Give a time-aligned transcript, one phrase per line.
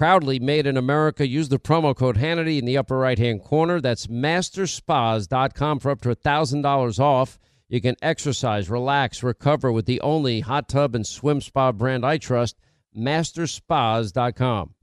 [0.00, 1.28] Proudly made in America.
[1.28, 3.82] Use the promo code Hannity in the upper right hand corner.
[3.82, 7.38] That's masterspas.com for up to $1,000 off.
[7.68, 12.16] You can exercise, relax, recover with the only hot tub and swim spa brand I
[12.16, 12.56] trust,
[12.96, 14.74] masterspas.com.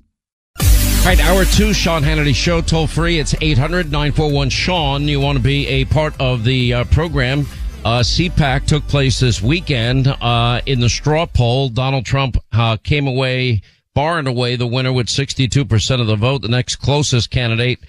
[0.59, 3.17] All right, hour two, Sean Hannity Show, toll free.
[3.17, 5.07] It's 800 941 Sean.
[5.07, 7.47] You want to be a part of the uh, program.
[7.83, 10.07] Uh, CPAC took place this weekend.
[10.07, 13.63] Uh, in the straw poll, Donald Trump uh, came away
[13.97, 16.43] far and away the winner with 62% of the vote.
[16.43, 17.79] The next closest candidate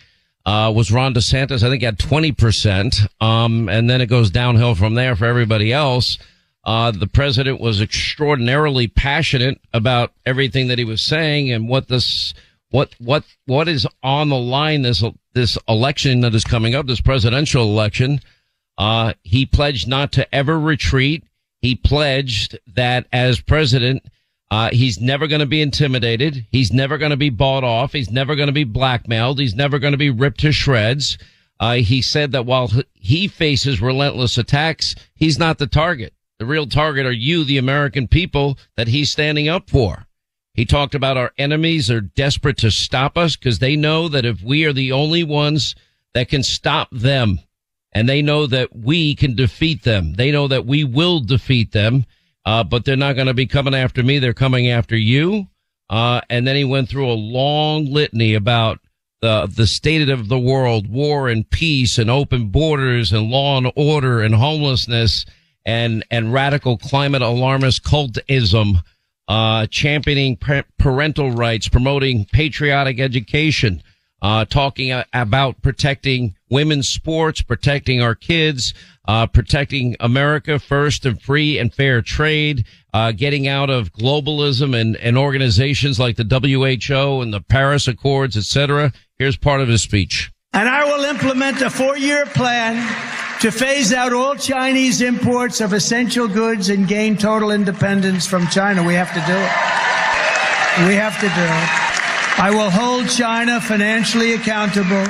[0.46, 1.62] uh, was Ron DeSantis.
[1.62, 3.06] I think had 20%.
[3.20, 6.16] Um, and then it goes downhill from there for everybody else.
[6.64, 12.32] Uh, the president was extraordinarily passionate about everything that he was saying and what this,
[12.70, 15.04] what, what, what is on the line this,
[15.34, 18.18] this election that is coming up, this presidential election.
[18.78, 21.22] Uh, he pledged not to ever retreat.
[21.60, 24.06] He pledged that as president,
[24.50, 26.46] uh, he's never going to be intimidated.
[26.50, 27.92] He's never going to be bought off.
[27.92, 29.38] He's never going to be blackmailed.
[29.38, 31.18] He's never going to be ripped to shreds.
[31.60, 36.14] Uh, he said that while he faces relentless attacks, he's not the target.
[36.38, 40.06] The real target are you, the American people that he's standing up for.
[40.54, 44.42] He talked about our enemies are desperate to stop us because they know that if
[44.42, 45.74] we are the only ones
[46.14, 47.40] that can stop them
[47.92, 52.06] and they know that we can defeat them, they know that we will defeat them
[52.48, 54.18] uh, but they're not going to be coming after me.
[54.18, 55.48] They're coming after you.
[55.90, 58.80] Uh, and then he went through a long litany about
[59.20, 63.70] the, the state of the world, war and peace and open borders and law and
[63.76, 65.26] order and homelessness
[65.66, 68.82] and, and radical climate alarmist cultism,
[69.28, 70.38] uh, championing
[70.78, 73.82] parental rights, promoting patriotic education,
[74.20, 78.74] uh, talking about protecting women's sports, protecting our kids,
[79.06, 84.96] uh, protecting America first and free and fair trade, uh, getting out of globalism and,
[84.96, 88.92] and organizations like the WHO and the Paris Accords, etc.
[89.18, 90.32] Here's part of his speech.
[90.52, 92.76] And I will implement a four-year plan
[93.40, 98.82] to phase out all Chinese imports of essential goods and gain total independence from China.
[98.82, 100.88] We have to do it.
[100.88, 101.97] We have to do it.
[102.40, 105.04] I will hold China financially accountable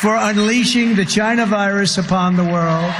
[0.00, 2.94] for unleashing the China virus upon the world.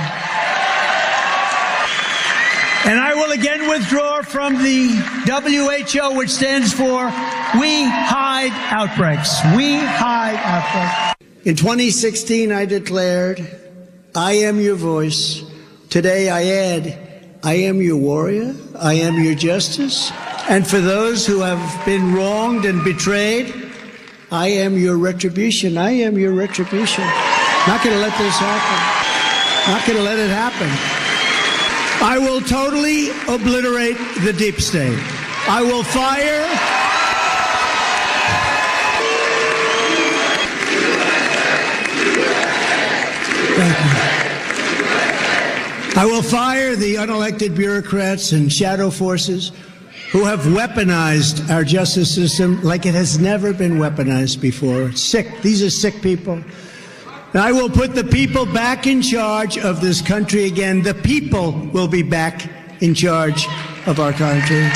[2.85, 4.89] And I will again withdraw from the
[5.25, 7.07] WHO, which stands for
[7.59, 9.43] We Hide Outbreaks.
[9.57, 11.15] We Hide Outbreaks.
[11.47, 13.41] In 2016, I declared,
[14.15, 15.43] I am your voice.
[15.89, 18.55] Today I add, I am your warrior.
[18.79, 20.13] I am your justice.
[20.49, 23.55] And for those who have been wronged and betrayed,
[24.33, 25.77] I am your retribution.
[25.77, 27.05] I am your retribution.
[27.67, 29.73] Not going to let this happen.
[29.73, 30.69] Not going to let it happen.
[32.01, 34.99] I will totally obliterate the deep state.
[35.49, 36.47] I will fire.
[45.95, 49.53] I will fire the unelected bureaucrats and shadow forces
[50.11, 54.91] who have weaponized our justice system like it has never been weaponized before.
[54.93, 55.43] sick.
[55.43, 56.43] These are sick people.
[57.35, 60.83] And I will put the people back in charge of this country again.
[60.83, 62.49] The people will be back
[62.81, 63.47] in charge
[63.87, 64.71] of our country.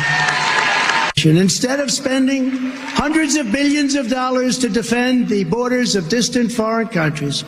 [1.25, 6.89] Instead of spending hundreds of billions of dollars to defend the borders of distant foreign
[6.89, 7.45] countries,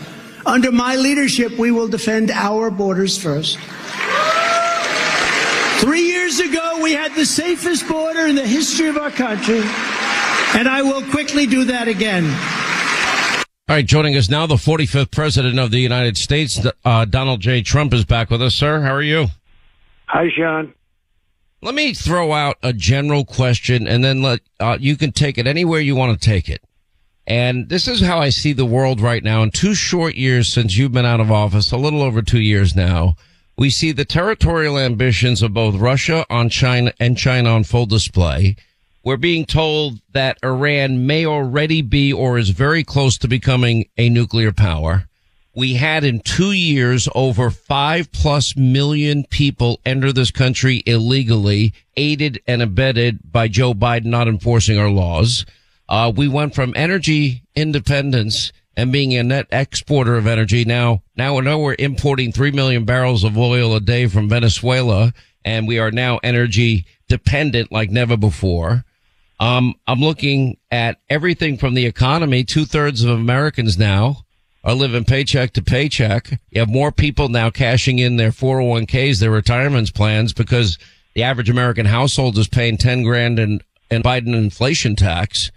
[0.47, 3.59] under my leadership, we will defend our borders first.
[5.81, 6.14] Three
[6.85, 9.63] we had the safest border in the history of our country,
[10.55, 12.27] and I will quickly do that again.
[13.67, 17.63] All right, joining us now, the 45th President of the United States, uh, Donald J.
[17.63, 18.83] Trump, is back with us, sir.
[18.83, 19.29] How are you?
[20.09, 20.75] Hi, Sean.
[21.63, 25.47] Let me throw out a general question and then let, uh, you can take it
[25.47, 26.63] anywhere you want to take it.
[27.27, 29.43] And this is how I see the world right now.
[29.43, 32.77] In two short years since you've been out of office, a little over two years
[32.77, 33.17] now,
[33.56, 38.56] we see the territorial ambitions of both Russia on China and China on full display.
[39.05, 44.09] We're being told that Iran may already be or is very close to becoming a
[44.09, 45.05] nuclear power.
[45.55, 52.41] We had in two years over five plus million people enter this country illegally, aided
[52.49, 55.47] and abetted by Joe Biden not enforcing our laws.
[55.89, 60.65] Uh, we went from energy independence and being a net exporter of energy.
[60.65, 65.12] Now, now we know we're importing 3 million barrels of oil a day from Venezuela
[65.44, 68.85] and we are now energy dependent like never before.
[69.41, 72.44] Um, I'm looking at everything from the economy.
[72.44, 74.25] Two thirds of Americans now
[74.62, 76.41] are living paycheck to paycheck.
[76.50, 80.79] You have more people now cashing in their 401ks, their retirement plans, because
[81.15, 83.61] the average American household is paying 10 grand in,
[83.91, 85.50] in Biden inflation tax.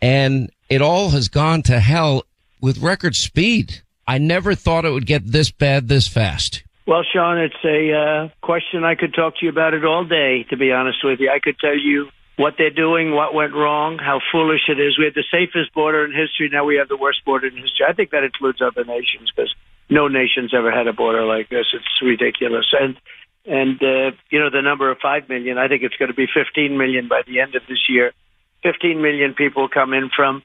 [0.00, 2.22] And it all has gone to hell
[2.60, 3.82] with record speed.
[4.06, 6.62] I never thought it would get this bad this fast.
[6.86, 10.44] Well, Sean, it's a uh, question I could talk to you about it all day,
[10.50, 11.30] to be honest with you.
[11.34, 14.96] I could tell you what they're doing, what went wrong, how foolish it is.
[14.96, 16.48] We had the safest border in history.
[16.52, 17.86] Now we have the worst border in history.
[17.88, 19.52] I think that includes other nations because
[19.90, 21.66] no nation's ever had a border like this.
[21.74, 22.66] It's ridiculous.
[22.78, 22.96] And
[23.46, 25.56] and uh, you know the number of five million.
[25.58, 28.12] I think it's going to be 15 million by the end of this year.
[28.62, 30.42] 15 million people come in from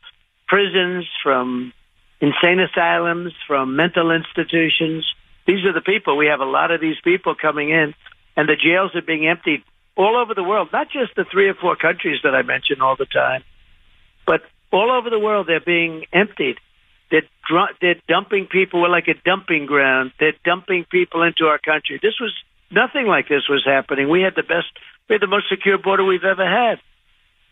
[0.48, 1.74] prisons, from
[2.22, 5.06] insane asylums, from mental institutions.
[5.48, 6.16] These are the people.
[6.16, 7.94] We have a lot of these people coming in,
[8.38, 9.64] and the jails are being emptied
[9.98, 12.96] all over the world, not just the three or four countries that I mention all
[12.96, 13.44] the time,
[14.26, 14.42] but
[14.72, 16.58] all over the world they're being emptied.
[17.10, 18.82] They're, dr- they're dumping people.
[18.82, 20.14] We're like a dumping ground.
[20.20, 22.00] They're dumping people into our country.
[22.02, 22.34] This was
[22.72, 24.10] nothing like this was happening.
[24.10, 24.72] We had the best,
[25.10, 26.80] we had the most secure border we've ever had.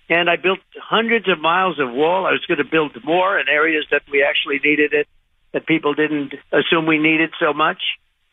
[0.10, 2.26] And I built hundreds of miles of wall.
[2.26, 5.08] I was going to build more in areas that we actually needed it,
[5.54, 7.78] that people didn't assume we needed so much.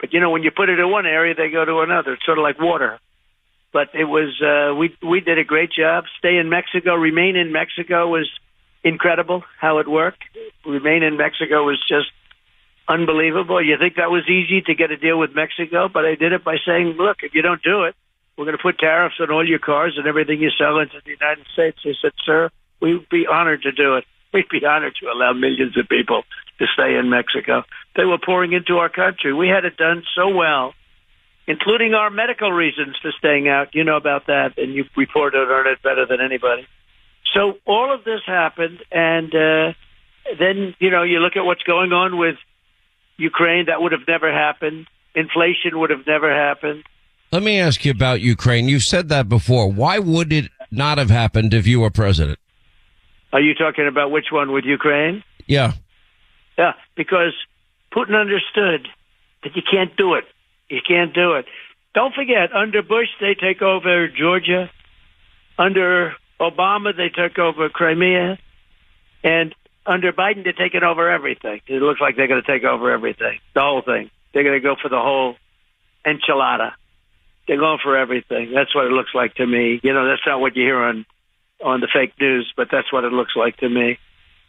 [0.01, 2.15] But you know, when you put it in one area, they go to another.
[2.15, 2.99] It's sort of like water
[3.77, 6.05] but it was uh, we we did a great job.
[6.19, 8.27] Stay in Mexico, remain in Mexico was
[8.83, 10.23] incredible how it worked.
[10.65, 12.09] Remain in Mexico was just
[12.89, 13.63] unbelievable.
[13.63, 16.43] You think that was easy to get a deal with Mexico, but I did it
[16.43, 17.95] by saying, look, if you don't do it,
[18.37, 21.13] we're going to put tariffs on all your cars and everything you sell into the
[21.13, 21.79] United States.
[21.85, 22.51] They said, sir,
[22.81, 24.05] we'd be honored to do it.
[24.33, 26.23] We'd be honored to allow millions of people
[26.59, 27.63] to stay in Mexico.
[27.97, 29.33] They were pouring into our country.
[29.33, 30.75] We had it done so well
[31.47, 33.75] including our medical reasons for staying out.
[33.75, 36.67] You know about that, and you reported on it better than anybody.
[37.35, 39.73] So all of this happened, and uh,
[40.39, 42.37] then you know you look at what's going on with
[43.17, 43.67] Ukraine.
[43.67, 44.87] That would have never happened.
[45.15, 46.85] Inflation would have never happened.
[47.37, 48.67] Let me ask you about Ukraine.
[48.67, 49.71] You've said that before.
[49.71, 52.39] Why would it not have happened if you were president?
[53.31, 55.23] Are you talking about which one with Ukraine?
[55.47, 55.73] Yeah.
[56.57, 57.35] Yeah, because
[57.93, 58.89] Putin understood
[59.43, 60.25] that you can't do it
[60.69, 61.47] you can't do it.
[61.95, 64.71] Don't forget, under Bush, they take over Georgia.
[65.59, 68.39] Under Obama, they took over Crimea.
[69.23, 69.55] And
[69.87, 71.61] under Biden, they're taking over everything.
[71.67, 74.11] It looks like they're going to take over everything, the whole thing.
[74.33, 75.37] They're going to go for the whole
[76.05, 76.73] enchilada.
[77.47, 78.53] They're going for everything.
[78.55, 79.81] That's what it looks like to me.
[79.83, 81.07] You know, that's not what you hear on
[81.65, 83.99] on the fake news, but that's what it looks like to me.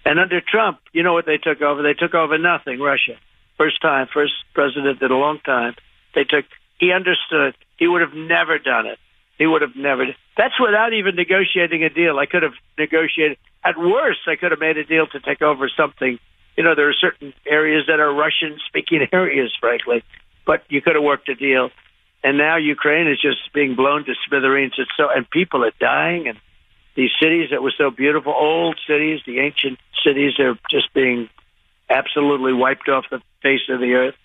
[0.04, 1.82] And under Trump, you know what they took over?
[1.82, 2.80] They took over nothing.
[2.80, 3.16] Russia,
[3.58, 5.76] first time, first president in a long time.
[6.16, 6.46] They took.
[6.80, 7.56] He understood.
[7.78, 9.00] He would have never done it.
[9.38, 10.06] He would have never.
[10.38, 12.18] That's without even negotiating a deal.
[12.18, 13.38] I could have negotiated.
[13.64, 16.20] At worst, I could have made a deal to take over something.
[16.56, 20.04] You know, there are certain areas that are Russian-speaking areas, frankly,
[20.46, 21.70] but you could have worked a deal.
[22.24, 24.74] And now Ukraine is just being blown to smithereens.
[24.78, 26.38] It's so, and people are dying, and
[26.96, 31.30] these cities that were so beautiful, old cities, the ancient cities, are just being
[31.90, 34.16] absolutely wiped off the face of the earth.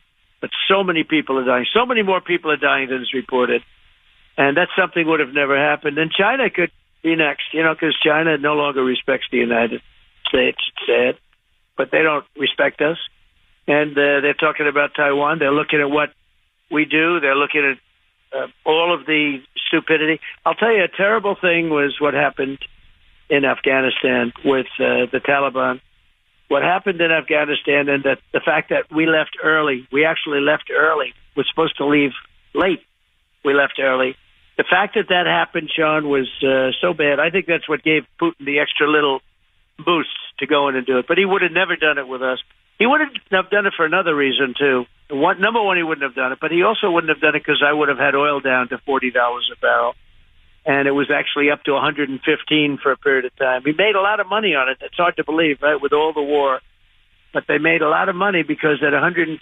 [0.41, 1.67] But so many people are dying.
[1.73, 3.63] So many more people are dying than is reported.
[4.37, 5.99] And that's something would have never happened.
[5.99, 6.73] And China could
[7.03, 9.83] be next, you know, because China no longer respects the United
[10.27, 10.59] States.
[10.69, 11.19] It's sad.
[11.77, 12.97] But they don't respect us.
[13.69, 15.39] And uh, they're talking about Taiwan.
[15.39, 16.11] They're looking at what
[16.73, 17.21] we do.
[17.21, 17.79] They're looking at
[18.37, 19.38] uh, all of the
[19.69, 20.21] stupidity.
[20.45, 22.59] I'll tell you, a terrible thing was what happened
[23.29, 25.81] in Afghanistan with uh, the Taliban.
[26.49, 29.87] What happened in Afghanistan, and that the fact that we left early.
[29.91, 31.14] We actually left early.
[31.35, 32.11] We're supposed to leave
[32.55, 32.81] late.
[33.45, 34.17] We left early.
[34.59, 37.19] The fact that that happened, Sean, was uh, so bad.
[37.19, 39.21] I think that's what gave Putin the extra little
[39.83, 40.11] boost
[40.41, 41.07] to go in and do it.
[41.09, 42.38] But he would have never done it with us.
[42.79, 44.85] He wouldn't have done it for another reason too.
[45.12, 47.45] One, number one, he wouldn't have done it, but he also wouldn't have done it
[47.45, 49.95] because I would have had oil down to forty dollars a barrel,
[50.64, 53.62] and it was actually up to 115 for a period of time.
[53.64, 54.78] He made a lot of money on it.
[54.81, 55.81] It's hard to believe, right?
[55.81, 56.61] With all the war,
[57.33, 59.37] but they made a lot of money because at 115,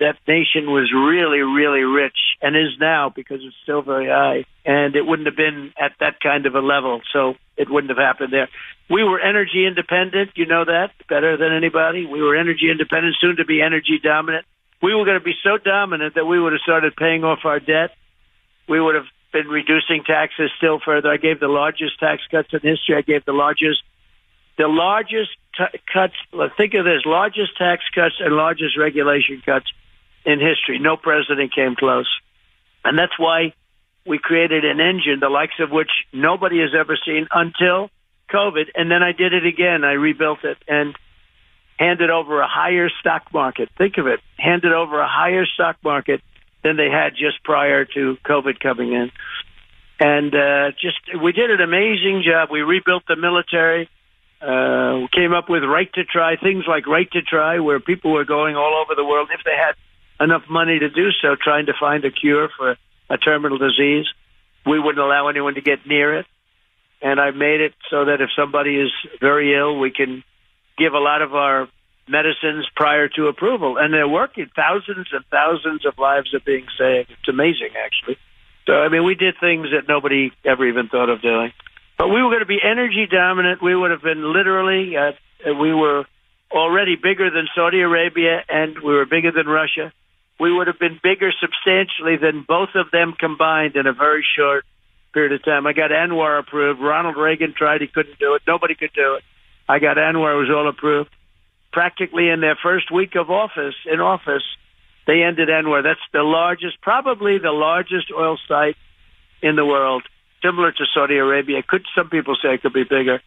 [0.00, 4.44] that nation was really, really rich and is now because it's still very high.
[4.64, 7.98] And it wouldn't have been at that kind of a level, so it wouldn't have
[7.98, 8.48] happened there.
[8.90, 12.04] We were energy independent, you know that better than anybody.
[12.04, 14.44] We were energy independent, soon to be energy dominant.
[14.84, 17.58] We were going to be so dominant that we would have started paying off our
[17.58, 17.92] debt.
[18.68, 21.10] We would have been reducing taxes still further.
[21.10, 22.94] I gave the largest tax cuts in history.
[22.94, 23.82] I gave the largest
[24.58, 26.12] the largest t- cuts.
[26.58, 29.72] Think of this: largest tax cuts and largest regulation cuts
[30.26, 30.78] in history.
[30.78, 32.10] No president came close,
[32.84, 33.54] and that's why
[34.06, 37.88] we created an engine, the likes of which nobody has ever seen until
[38.28, 38.66] COVID.
[38.74, 39.82] And then I did it again.
[39.82, 40.94] I rebuilt it and
[41.78, 43.68] handed over a higher stock market.
[43.76, 46.22] Think of it: handed over a higher stock market
[46.62, 49.10] than they had just prior to COVID coming in.
[50.00, 52.50] And uh, just we did an amazing job.
[52.50, 53.88] We rebuilt the military
[54.44, 58.12] uh, we came up with right to try, things like right to try, where people
[58.12, 59.74] were going all over the world if they had
[60.22, 62.76] enough money to do so, trying to find a cure for
[63.08, 64.06] a terminal disease.
[64.66, 66.26] We wouldn't allow anyone to get near it.
[67.00, 68.90] And I made it so that if somebody is
[69.20, 70.24] very ill, we can
[70.78, 71.68] give a lot of our
[72.08, 73.76] medicines prior to approval.
[73.78, 74.50] And they're working.
[74.54, 77.10] Thousands and thousands of lives are being saved.
[77.10, 78.18] It's amazing, actually.
[78.66, 81.52] So, I mean, we did things that nobody ever even thought of doing.
[81.98, 83.62] But we were going to be energy dominant.
[83.62, 85.12] We would have been literally, uh,
[85.60, 86.04] we were
[86.50, 89.92] already bigger than Saudi Arabia and we were bigger than Russia.
[90.40, 94.64] We would have been bigger substantially than both of them combined in a very short
[95.12, 95.66] period of time.
[95.66, 96.80] I got ANWR approved.
[96.80, 97.80] Ronald Reagan tried.
[97.80, 98.42] He couldn't do it.
[98.46, 99.22] Nobody could do it.
[99.68, 100.38] I got ANWR.
[100.38, 101.10] Was all approved.
[101.72, 104.44] Practically in their first week of office, in office,
[105.06, 105.82] they ended ANWR.
[105.82, 108.76] That's the largest, probably the largest oil site
[109.42, 110.04] in the world
[110.44, 111.62] similar to Saudi Arabia.
[111.66, 113.20] Could some people say it could be bigger?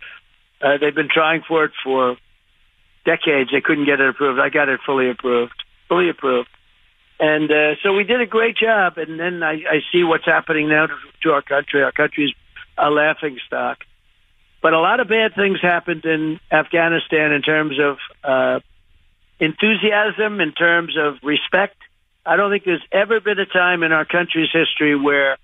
[0.61, 2.17] Uh, they've been trying for it for
[3.05, 3.51] decades.
[3.51, 4.39] They couldn't get it approved.
[4.39, 6.49] I got it fully approved, fully approved.
[7.19, 8.97] And uh, so we did a great job.
[8.97, 11.81] And then I, I see what's happening now to, to our country.
[11.81, 12.33] Our country's
[12.77, 13.79] a laughing stock.
[14.61, 18.59] But a lot of bad things happened in Afghanistan in terms of uh,
[19.39, 21.77] enthusiasm, in terms of respect.
[22.25, 25.37] I don't think there's ever been a time in our country's history where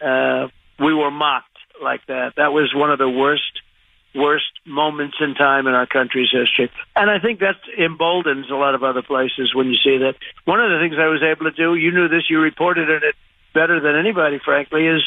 [0.00, 1.46] uh, we were mocked
[1.82, 2.34] like that.
[2.36, 3.62] That was one of the worst,
[4.14, 6.70] worst moments in time in our country's history.
[6.96, 10.16] And I think that emboldens a lot of other places when you see that.
[10.44, 13.14] One of the things I was able to do, you knew this, you reported it
[13.54, 15.02] better than anybody, frankly, is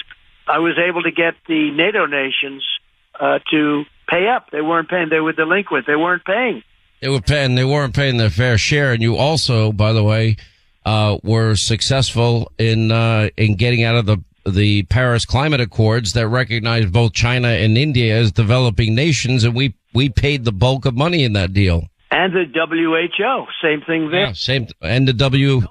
[0.48, 2.64] I was able to get the NATO nations
[3.20, 4.50] uh, to pay up.
[4.52, 5.10] They weren't paying.
[5.10, 5.88] They were delinquent.
[5.88, 6.64] They weren't paying.
[7.02, 7.56] They were paying.
[7.56, 8.94] They weren't paying their fair share.
[8.94, 10.38] And you also, by the way,
[10.86, 16.28] uh, were successful in uh, in getting out of the the Paris Climate Accords that
[16.28, 20.96] recognize both China and India as developing nations, and we we paid the bulk of
[20.96, 21.88] money in that deal.
[22.12, 24.28] And the WHO, same thing there.
[24.28, 25.62] Yeah, same, and the W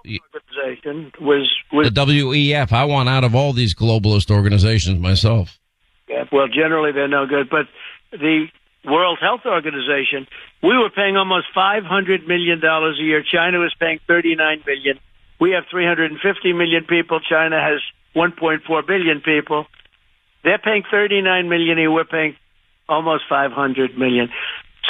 [0.62, 2.72] organization was, was the WEF.
[2.72, 5.58] I want out of all these globalist organizations myself.
[6.12, 7.64] Yeah, well, generally they're no good, but
[8.12, 8.46] the
[8.84, 10.28] World Health Organization,
[10.62, 13.24] we were paying almost five hundred million dollars a year.
[13.24, 15.00] China was paying thirty nine million.
[15.40, 17.20] We have three hundred and fifty million people.
[17.20, 17.80] China has
[18.14, 19.66] 1.4 billion people.
[20.44, 22.36] They're paying 39 million, and we're paying
[22.88, 24.28] almost 500 million.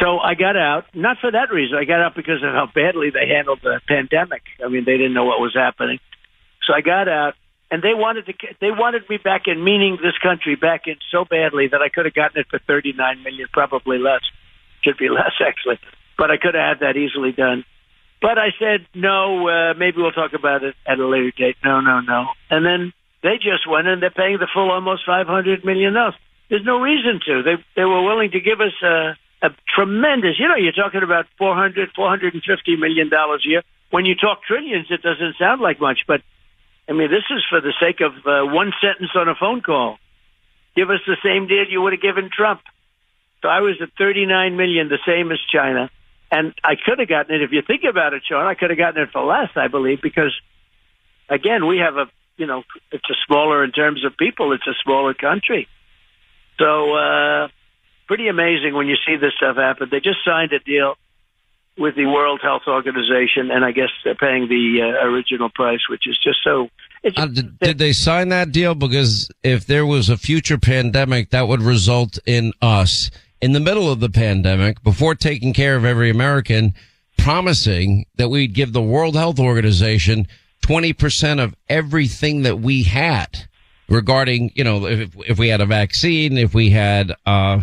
[0.00, 1.76] So I got out, not for that reason.
[1.76, 4.42] I got out because of how badly they handled the pandemic.
[4.64, 5.98] I mean, they didn't know what was happening.
[6.66, 7.34] So I got out,
[7.72, 11.24] and they wanted to they wanted me back in, meaning this country back in so
[11.24, 14.20] badly that I could have gotten it for 39 million, probably less.
[14.84, 15.80] Should be less actually,
[16.18, 17.64] but I could have had that easily done.
[18.20, 19.48] But I said no.
[19.48, 21.56] Uh, maybe we'll talk about it at a later date.
[21.64, 22.28] No, no, no.
[22.52, 22.92] And then
[23.24, 26.14] they just went and they're paying the full almost five hundred million dollars.
[26.50, 27.42] There's no reason to.
[27.42, 30.36] They they were willing to give us a, a tremendous.
[30.36, 33.62] You know, you're talking about four hundred, four hundred and fifty million dollars a year.
[33.88, 36.20] When you talk trillions, it doesn't sound like much, but
[36.88, 39.98] I mean, this is for the sake of uh, one sentence on a phone call.
[40.74, 42.60] Give us the same deal you would have given Trump.
[43.42, 45.90] So I was at 39 million, the same as China.
[46.30, 48.78] And I could have gotten it, if you think about it, Sean, I could have
[48.78, 50.32] gotten it for less, I believe, because
[51.28, 54.52] again, we have a you know, it's a smaller in terms of people.
[54.52, 55.68] It's a smaller country.
[56.58, 57.48] So, uh,
[58.06, 59.88] pretty amazing when you see this stuff happen.
[59.90, 60.94] They just signed a deal
[61.78, 66.06] with the World Health Organization, and I guess they're paying the uh, original price, which
[66.06, 66.68] is just so.
[67.16, 68.74] Uh, did, did, they sign that deal?
[68.74, 73.10] Because if there was a future pandemic, that would result in us
[73.40, 76.72] in the middle of the pandemic, before taking care of every American,
[77.18, 80.28] promising that we'd give the World Health Organization
[80.62, 83.48] 20% of everything that we had
[83.88, 87.60] regarding, you know, if, if we had a vaccine, if we had, uh,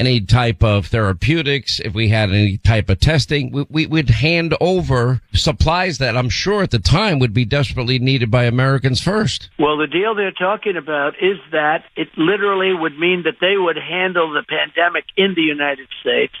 [0.00, 4.56] any type of therapeutics, if we had any type of testing, we, we would hand
[4.60, 9.50] over supplies that I'm sure at the time would be desperately needed by Americans first.
[9.58, 13.76] Well, the deal they're talking about is that it literally would mean that they would
[13.76, 16.34] handle the pandemic in the United States.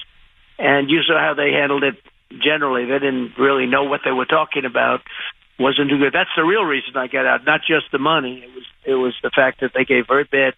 [0.58, 1.96] And you saw how they handled it
[2.42, 2.86] generally.
[2.86, 5.02] They didn't really know what they were talking about.
[5.58, 6.14] Wasn't too good.
[6.14, 8.42] That's the real reason I got out, not just the money.
[8.42, 10.54] It was it was the fact that they gave very bad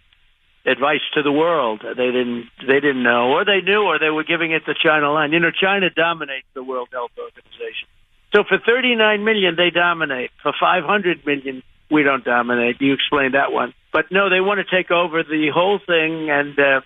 [0.65, 1.83] advice to the world.
[1.83, 5.13] They didn't they didn't know, or they knew, or they were giving it to China
[5.13, 5.33] line.
[5.33, 7.89] You know, China dominates the World Health Organization.
[8.35, 10.31] So for 39 million, they dominate.
[10.43, 12.81] For 500 million, we don't dominate.
[12.81, 16.59] You explained that one, but no, they want to take over the whole thing, and
[16.59, 16.81] uh,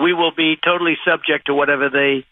[0.00, 2.24] we will be totally subject to whatever they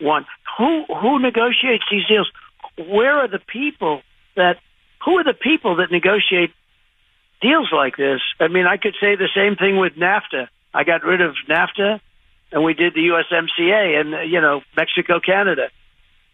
[0.00, 0.26] want.
[0.58, 2.30] Who who negotiates these deals?
[2.76, 4.02] Where are the people
[4.36, 4.58] that?
[5.04, 6.50] Who are the people that negotiate
[7.40, 8.20] deals like this.
[8.40, 10.48] I mean, I could say the same thing with NAFTA.
[10.74, 12.00] I got rid of NAFTA,
[12.52, 15.68] and we did the USMCA, and uh, you know, Mexico, Canada,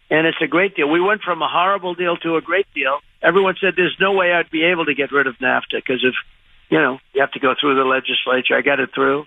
[0.09, 0.89] and it's a great deal.
[0.89, 2.99] We went from a horrible deal to a great deal.
[3.21, 6.13] Everyone said there's no way I'd be able to get rid of NAFTA because if,
[6.69, 8.55] you know, you have to go through the legislature.
[8.55, 9.25] I got it through.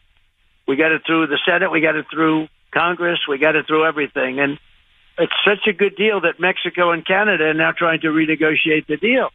[0.66, 1.70] We got it through the Senate.
[1.72, 3.20] We got it through Congress.
[3.28, 4.58] We got it through everything, and
[5.18, 8.96] it's such a good deal that Mexico and Canada are now trying to renegotiate the
[8.96, 9.30] deal.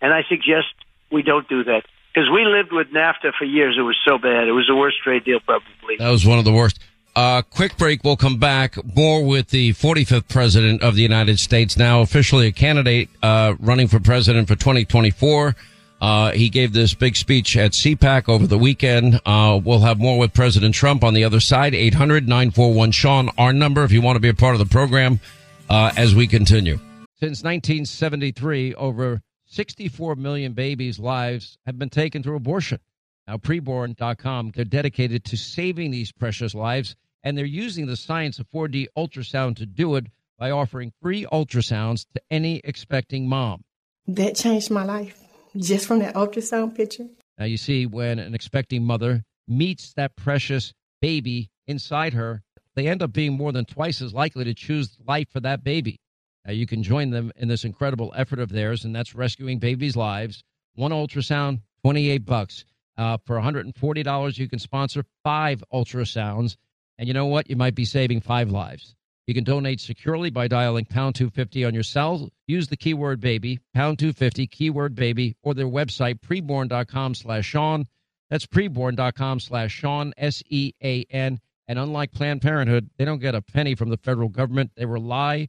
[0.00, 0.72] And I suggest
[1.10, 3.76] we don't do that because we lived with NAFTA for years.
[3.78, 4.48] It was so bad.
[4.48, 5.96] It was the worst trade deal probably.
[5.98, 6.80] That was one of the worst.
[7.16, 8.04] Uh, quick break.
[8.04, 12.52] We'll come back more with the 45th president of the United States, now officially a
[12.52, 15.56] candidate, uh, running for president for 2024.
[16.00, 19.20] Uh, he gave this big speech at CPAC over the weekend.
[19.26, 21.74] Uh, we'll have more with President Trump on the other side.
[21.74, 25.20] 800-941-SEAN, our number if you want to be a part of the program,
[25.68, 26.76] uh, as we continue.
[27.18, 29.20] Since 1973, over
[29.50, 32.78] 64 million babies' lives have been taken through abortion.
[33.26, 38.48] Now, preborn.com, they're dedicated to saving these precious lives, and they're using the science of
[38.50, 40.06] 4D ultrasound to do it
[40.38, 43.64] by offering free ultrasounds to any expecting mom.
[44.06, 45.20] That changed my life
[45.56, 47.08] just from that ultrasound picture.
[47.36, 52.42] Now, you see, when an expecting mother meets that precious baby inside her,
[52.76, 55.98] they end up being more than twice as likely to choose life for that baby.
[56.48, 59.96] Uh, you can join them in this incredible effort of theirs, and that's rescuing babies'
[59.96, 60.42] lives.
[60.74, 62.64] One ultrasound, 28 bucks.
[62.96, 66.56] Uh, for $140, you can sponsor five ultrasounds.
[66.98, 67.48] And you know what?
[67.48, 68.94] You might be saving five lives.
[69.26, 72.28] You can donate securely by dialing pound 250 on your cell.
[72.46, 77.86] Use the keyword baby, pound 250, keyword baby, or their website, preborn.com slash Sean.
[78.28, 81.40] That's preborn.com slash Sean, S E A N.
[81.68, 84.72] And unlike Planned Parenthood, they don't get a penny from the federal government.
[84.76, 85.48] They rely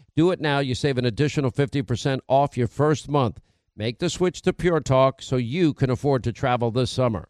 [0.15, 0.59] Do it now.
[0.59, 3.39] You save an additional 50% off your first month.
[3.75, 7.29] Make the switch to Pure Talk so you can afford to travel this summer.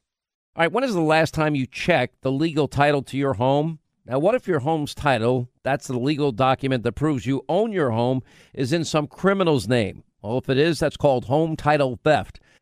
[0.56, 3.80] All right, when is the last time you checked the legal title to your home?
[4.06, 7.92] Now, what if your home's title, that's the legal document that proves you own your
[7.92, 10.04] home, is in some criminal's name?
[10.22, 12.41] Well, if it is, that's called home title theft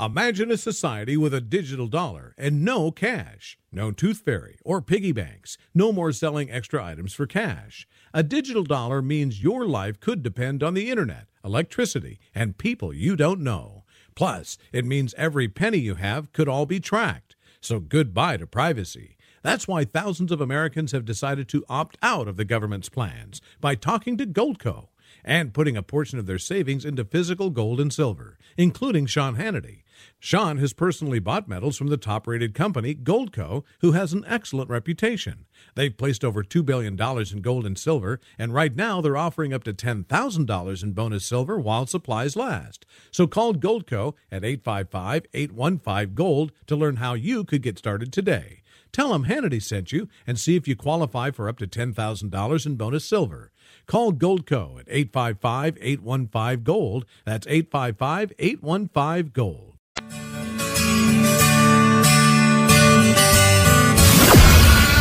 [0.00, 3.58] Imagine a society with a digital dollar and no cash.
[3.70, 5.58] No tooth fairy or piggy banks.
[5.74, 7.86] No more selling extra items for cash.
[8.14, 13.14] A digital dollar means your life could depend on the internet, electricity, and people you
[13.14, 13.84] don't know.
[14.14, 17.36] Plus, it means every penny you have could all be tracked.
[17.60, 19.18] So goodbye to privacy.
[19.42, 23.74] That's why thousands of Americans have decided to opt out of the government's plans by
[23.74, 24.88] talking to Goldco
[25.24, 29.82] and putting a portion of their savings into physical gold and silver, including Sean Hannity.
[30.18, 34.68] Sean has personally bought metals from the top rated company, Goldco, who has an excellent
[34.68, 35.46] reputation.
[35.74, 39.64] They've placed over $2 billion in gold and silver, and right now they're offering up
[39.64, 42.84] to $10,000 in bonus silver while supplies last.
[43.10, 48.62] So call Goldco at 855 815 Gold to learn how you could get started today.
[48.92, 52.76] Tell them Hannity sent you and see if you qualify for up to $10,000 in
[52.76, 53.52] bonus silver.
[53.86, 57.06] Call Goldco at 855 815 Gold.
[57.24, 59.69] That's 855 815 Gold.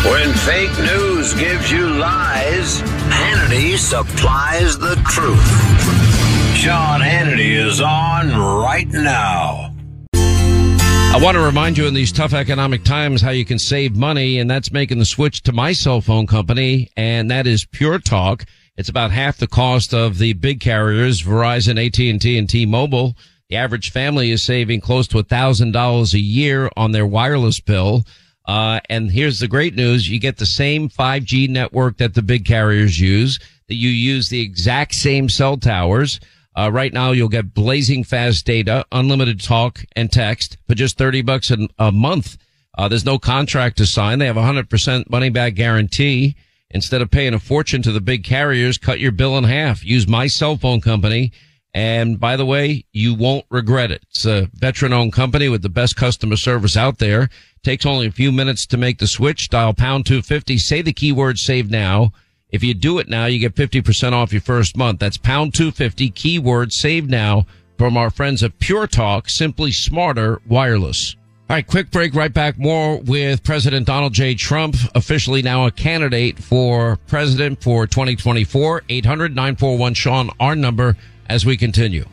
[0.06, 6.56] When fake news gives you lies, Hannity supplies the truth.
[6.56, 8.30] Sean Hannity is on
[8.64, 9.76] right now.
[11.12, 14.40] I want to remind you in these tough economic times how you can save money,
[14.40, 18.46] and that's making the switch to my cell phone company, and that is Pure Talk.
[18.78, 23.18] It's about half the cost of the big carriers, Verizon, AT&T, and T-Mobile.
[23.50, 28.06] The average family is saving close to $1,000 a year on their wireless bill.
[28.50, 30.10] Uh, and here's the great news.
[30.10, 34.42] You get the same 5G network that the big carriers use, that you use the
[34.42, 36.20] exact same cell towers.
[36.56, 41.22] Uh, right now you'll get blazing fast data, unlimited talk and text for just 30
[41.22, 42.40] bucks a, month.
[42.76, 44.18] Uh, there's no contract to sign.
[44.18, 46.36] They have a 100% money back guarantee.
[46.72, 49.86] Instead of paying a fortune to the big carriers, cut your bill in half.
[49.86, 51.34] Use my cell phone company
[51.74, 54.04] and by the way, you won't regret it.
[54.10, 57.30] It's a veteran owned company with the best customer service out there.
[57.64, 59.50] Takes only a few minutes to make the switch.
[59.50, 60.58] Dial pound 250.
[60.58, 62.12] Say the keyword save now.
[62.52, 65.00] If you do it now, you get 50% off your first month.
[65.00, 67.46] That's pound 250 keyword save now
[67.78, 71.16] from our friends at Pure Talk, simply smarter wireless.
[71.50, 72.14] All right, quick break.
[72.14, 72.60] Right back.
[72.60, 74.36] More with President Donald J.
[74.36, 78.84] Trump, officially now a candidate for president for 2024.
[78.88, 80.96] 800 941 Sean, our number
[81.28, 82.06] as we continue.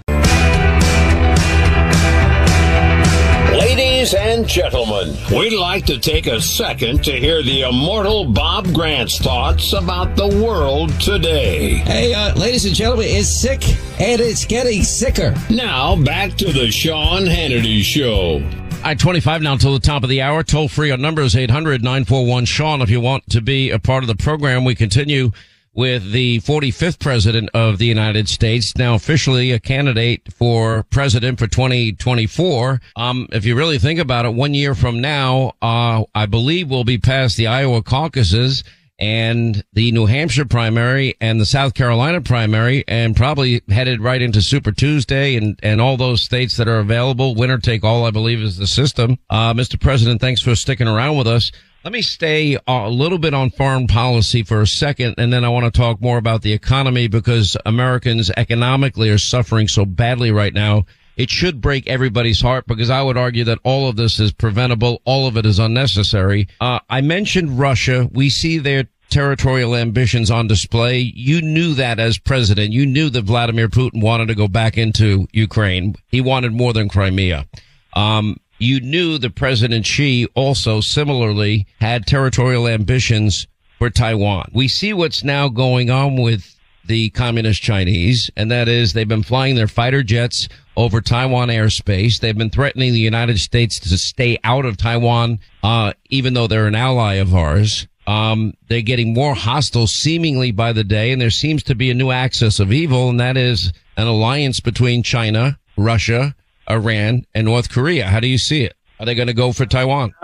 [4.07, 9.19] Ladies and gentlemen, we'd like to take a second to hear the immortal Bob Grant's
[9.19, 11.71] thoughts about the world today.
[11.79, 13.69] Hey, uh, ladies and gentlemen, it's sick
[14.01, 15.35] and it's getting sicker.
[15.51, 18.49] Now, back to the Sean Hannity Show.
[18.85, 20.45] I 25 now until the top of the hour.
[20.45, 24.07] Toll free on numbers 800 941 Sean if you want to be a part of
[24.07, 24.65] the program.
[24.65, 25.33] We continue
[25.77, 31.47] with the 45th president of the United States, now officially a candidate for president for
[31.47, 32.81] 2024.
[32.97, 36.85] Um, if you really think about it, one year from now, uh, I believe we'll
[36.85, 38.65] be past the Iowa caucuses
[38.99, 44.41] and the New Hampshire primary and the South Carolina primary and probably headed right into
[44.41, 47.35] Super Tuesday and, and all those states that are available.
[47.35, 49.19] Winner take all, I believe, is the system.
[49.29, 49.79] Uh, Mr.
[49.79, 51.53] President, thanks for sticking around with us.
[51.87, 55.51] Let me stay a little bit on foreign policy for a second, and then I
[55.51, 60.53] want to talk more about the economy because Americans economically are suffering so badly right
[60.53, 60.85] now.
[61.17, 65.01] It should break everybody's heart because I would argue that all of this is preventable.
[65.05, 66.49] All of it is unnecessary.
[66.61, 68.11] Uh, I mentioned Russia.
[68.11, 70.99] We see their territorial ambitions on display.
[70.99, 72.73] You knew that as president.
[72.73, 75.95] You knew that Vladimir Putin wanted to go back into Ukraine.
[76.09, 77.47] He wanted more than Crimea.
[77.93, 83.47] Um, you knew the President Xi also similarly had territorial ambitions
[83.79, 84.51] for Taiwan.
[84.53, 89.23] We see what's now going on with the communist Chinese, and that is they've been
[89.23, 92.21] flying their fighter jets over Taiwan airspace.
[92.21, 96.67] They've been threatening the United States to stay out of Taiwan, uh, even though they're
[96.67, 97.87] an ally of ours.
[98.07, 101.95] Um, they're getting more hostile seemingly by the day, and there seems to be a
[101.95, 106.37] new axis of evil, and that is an alliance between China, Russia,
[106.69, 108.07] Iran, and North Korea.
[108.07, 108.75] How do you see it?
[108.99, 110.15] Are they going to go for Taiwan?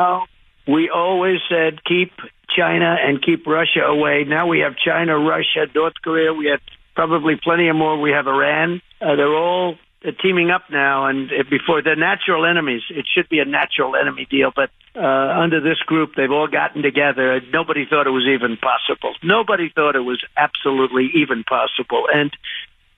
[0.67, 2.13] We always said keep
[2.57, 4.25] China and keep Russia away.
[4.25, 6.33] Now we have China, Russia, North Korea.
[6.33, 6.61] We have
[6.95, 8.01] probably plenty of more.
[8.01, 8.81] We have Iran.
[9.01, 12.83] Uh, they're all uh, teaming up now, and uh, before they're natural enemies.
[12.91, 16.83] It should be a natural enemy deal, but uh, under this group, they've all gotten
[16.83, 17.41] together.
[17.53, 19.15] Nobody thought it was even possible.
[19.23, 22.31] Nobody thought it was absolutely even possible, and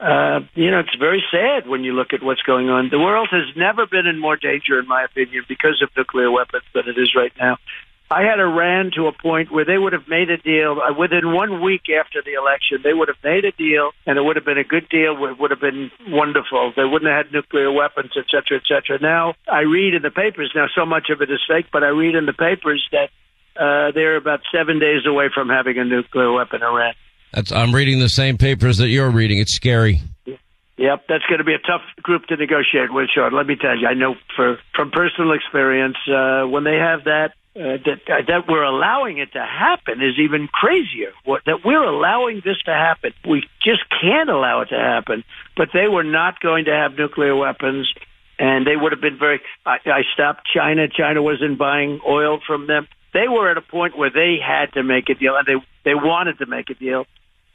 [0.01, 2.91] uh, you know, it's very sad when you look at what's going on.
[2.91, 6.65] The world has never been in more danger, in my opinion, because of nuclear weapons
[6.75, 7.57] than it is right now.
[8.11, 11.33] I had Iran to a point where they would have made a deal uh, within
[11.33, 12.81] one week after the election.
[12.85, 15.13] They would have made a deal, and it would have been a good deal.
[15.25, 16.73] It would have been wonderful.
[16.77, 19.01] They wouldn't have had nuclear weapons, et cetera, et cetera.
[19.01, 20.53] Now I read in the papers.
[20.55, 23.09] Now so much of it is fake, but I read in the papers that
[23.57, 26.63] uh, they're about seven days away from having a nuclear weapon.
[26.63, 26.95] Iran.
[27.35, 29.39] That's, I'm reading the same papers that you're reading.
[29.39, 30.01] It's scary.
[30.77, 33.33] Yep, that's going to be a tough group to negotiate with, Sean.
[33.33, 37.33] Let me tell you, I know for from personal experience, uh, when they have that,
[37.57, 41.13] uh, that uh, that we're allowing it to happen is even crazier.
[41.25, 45.23] What, that we're allowing this to happen, we just can't allow it to happen.
[45.57, 47.93] But they were not going to have nuclear weapons,
[48.39, 49.41] and they would have been very.
[49.65, 50.89] I, I stopped China.
[50.89, 52.89] China wasn't buying oil from them.
[53.13, 55.95] They were at a point where they had to make a deal, and they they
[55.95, 57.07] wanted to make a deal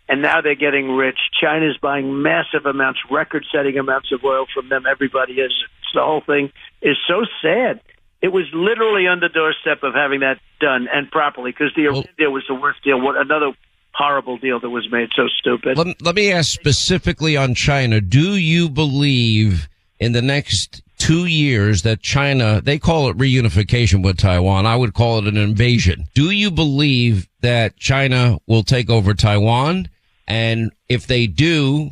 [0.10, 1.20] and now they're getting rich.
[1.40, 4.86] China's buying massive amounts, record-setting amounts of oil from them.
[4.90, 5.54] Everybody is.
[5.94, 7.80] The whole thing is so sad.
[8.22, 12.04] It was literally on the doorstep of having that done and properly because the well,
[12.18, 13.00] deal was the worst deal.
[13.00, 13.54] What another
[13.94, 15.78] horrible deal that was made so stupid.
[15.78, 18.02] Let, let me ask specifically on China.
[18.02, 19.68] Do you believe
[20.00, 24.66] in the next two years that China, they call it reunification with Taiwan.
[24.66, 26.08] I would call it an invasion.
[26.14, 29.90] Do you believe that China will take over Taiwan?
[30.30, 31.92] And if they do,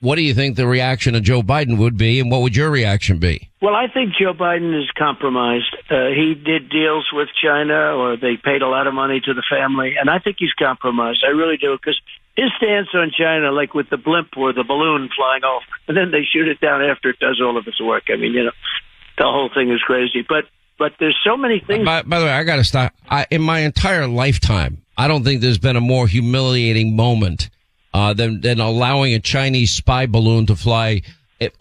[0.00, 2.70] what do you think the reaction of Joe Biden would be, and what would your
[2.70, 3.50] reaction be?
[3.62, 5.74] Well, I think Joe Biden is compromised.
[5.90, 9.42] Uh, he did deals with China, or they paid a lot of money to the
[9.48, 11.24] family, and I think he's compromised.
[11.26, 11.98] I really do, because
[12.36, 16.10] his stance on China, like with the blimp or the balloon flying off, and then
[16.10, 18.04] they shoot it down after it does all of its work.
[18.08, 18.52] I mean, you know,
[19.16, 20.24] the whole thing is crazy.
[20.28, 20.44] But
[20.78, 21.86] but there's so many things.
[21.86, 22.92] By, by the way, I got to stop.
[23.08, 27.48] I, in my entire lifetime, I don't think there's been a more humiliating moment
[27.96, 31.00] uh, than, than allowing a Chinese spy balloon to fly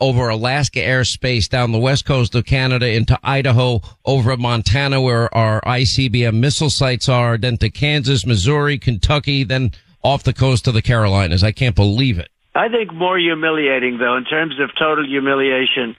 [0.01, 5.61] over Alaska airspace down the west coast of Canada into Idaho, over Montana where our
[5.61, 9.71] ICBM missile sites are, then to Kansas, Missouri, Kentucky, then
[10.03, 11.41] off the coast of the Carolinas.
[11.41, 12.27] I can't believe it.
[12.53, 15.95] I think more humiliating though, in terms of total humiliation,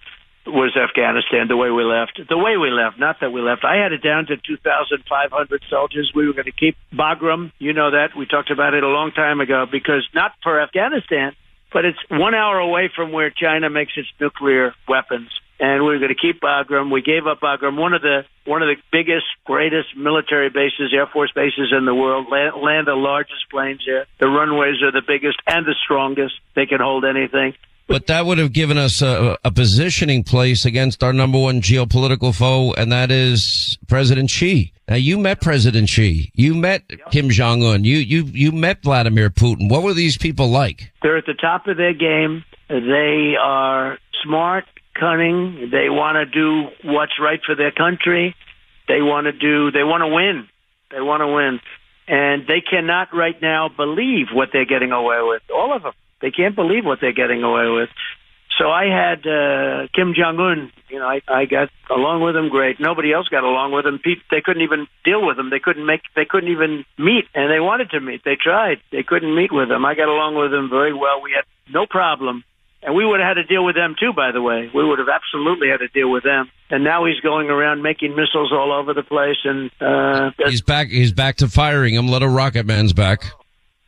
[0.46, 2.20] was Afghanistan, the way we left.
[2.28, 3.64] The way we left, not that we left.
[3.64, 6.12] I had it down to 2,500 soldiers.
[6.14, 7.52] We were going to keep Bagram.
[7.58, 8.16] You know that.
[8.16, 11.32] We talked about it a long time ago because not for Afghanistan,
[11.72, 15.28] but it's one hour away from where China makes its nuclear weapons.
[15.58, 16.92] And we were going to keep Bagram.
[16.92, 21.06] We gave up Bagram, one of the one of the biggest, greatest military bases, Air
[21.06, 22.26] Force bases in the world.
[22.30, 24.06] Land, land the largest planes there.
[24.20, 26.34] The runways are the biggest and the strongest.
[26.54, 27.54] They can hold anything
[27.88, 32.34] But that would have given us a, a positioning place against our number one geopolitical
[32.34, 34.72] foe, and that is President Xi.
[34.88, 36.30] Now, you met President Xi.
[36.34, 37.84] You met Kim Jong Un.
[37.84, 39.68] You you you met Vladimir Putin.
[39.68, 40.92] What were these people like?
[41.02, 42.44] They're at the top of their game.
[42.68, 44.64] They are smart,
[44.98, 45.70] cunning.
[45.70, 48.34] They want to do what's right for their country.
[48.88, 49.70] They want to do.
[49.70, 50.48] They want to win.
[50.90, 51.60] They want to win,
[52.06, 55.42] and they cannot right now believe what they're getting away with.
[55.52, 55.92] All of them.
[56.20, 57.90] They can't believe what they're getting away with.
[58.58, 60.72] So I had uh, Kim Jong Un.
[60.88, 62.80] You know, I, I got along with him great.
[62.80, 63.98] Nobody else got along with him.
[63.98, 65.50] People, they couldn't even deal with him.
[65.50, 66.00] They couldn't make.
[66.14, 68.24] They couldn't even meet, and they wanted to meet.
[68.24, 68.78] They tried.
[68.92, 69.84] They couldn't meet with him.
[69.84, 71.20] I got along with him very well.
[71.20, 72.44] We had no problem.
[72.82, 74.70] And we would have had to deal with them too, by the way.
[74.72, 76.50] We would have absolutely had to deal with them.
[76.70, 79.38] And now he's going around making missiles all over the place.
[79.44, 80.88] And uh, he's back.
[80.88, 82.08] He's back to firing them.
[82.08, 83.24] Little Rocket Man's back.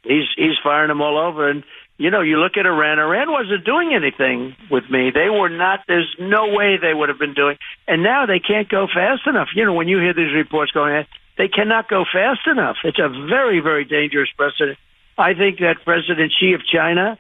[0.03, 1.49] He's he's firing them all over.
[1.49, 1.63] And
[1.99, 2.99] you know, you look at Iran.
[2.99, 5.11] Iran wasn't doing anything with me.
[5.13, 5.81] They were not.
[5.87, 7.59] There's no way they would have been doing.
[7.87, 9.49] And now they can't go fast enough.
[9.55, 11.05] You know, when you hear these reports going,
[11.37, 12.77] they cannot go fast enough.
[12.85, 14.79] It's a very very dangerous precedent.
[15.19, 17.19] I think that President Xi of China.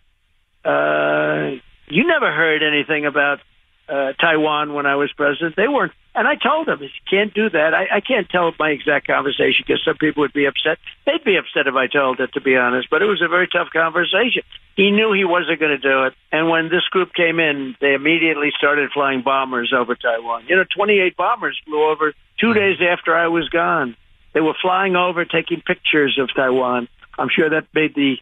[0.64, 1.58] Uh,
[1.90, 3.40] you never heard anything about
[3.88, 5.56] uh, Taiwan when I was president.
[5.56, 7.74] They weren't, and I told them, you can't do that.
[7.74, 10.78] I, I can't tell my exact conversation because some people would be upset.
[11.06, 12.88] They'd be upset if I told it, to be honest.
[12.90, 14.42] But it was a very tough conversation.
[14.76, 17.94] He knew he wasn't going to do it, and when this group came in, they
[17.94, 20.44] immediately started flying bombers over Taiwan.
[20.48, 22.58] You know, 28 bombers flew over two mm-hmm.
[22.58, 23.96] days after I was gone.
[24.34, 26.88] They were flying over, taking pictures of Taiwan.
[27.18, 28.16] I'm sure that made the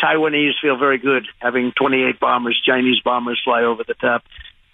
[0.00, 4.22] Taiwanese feel very good having 28 bombers, Chinese bombers fly over the top.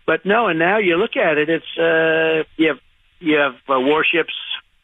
[0.07, 2.79] But no, and now you look at it, it's uh, you have
[3.21, 4.35] you have uh, warships